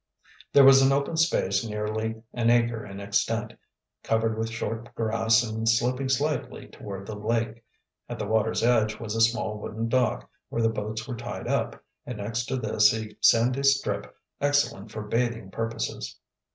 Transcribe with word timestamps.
There 0.51 0.63
was 0.65 0.81
an 0.81 0.91
open 0.91 1.15
space 1.15 1.63
nearly 1.63 2.23
an 2.33 2.49
acre 2.49 2.83
in 2.83 2.99
extent, 2.99 3.53
covered 4.01 4.35
with 4.35 4.49
short 4.49 4.95
grass 4.95 5.43
and 5.43 5.69
sloping 5.69 6.09
slightly 6.09 6.65
toward 6.69 7.05
the 7.05 7.13
lake. 7.15 7.63
At 8.09 8.17
the 8.17 8.25
water's 8.25 8.63
edge 8.63 8.99
was 8.99 9.15
a 9.15 9.21
small 9.21 9.59
wooden 9.59 9.89
dock, 9.89 10.27
where 10.49 10.63
the 10.63 10.69
boats 10.69 11.07
were 11.07 11.15
tied 11.15 11.47
up, 11.47 11.83
and 12.03 12.17
next 12.17 12.47
to 12.47 12.57
this 12.57 12.91
a 12.95 13.15
sandy 13.21 13.61
strip 13.61 14.17
excellent 14.41 14.89
for 14.91 15.03
bathing 15.03 15.51
purposes. 15.51 16.17